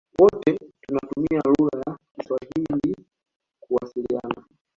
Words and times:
Wote 0.19 0.59
tunatumia 0.81 1.41
lugha 1.47 1.81
ya 1.87 1.97
kiswahili 2.19 2.95
kuwasiliana 3.59 4.45